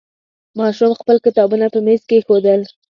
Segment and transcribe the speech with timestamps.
[0.59, 2.61] ماشوم خپل کتابونه په میز کېښودل.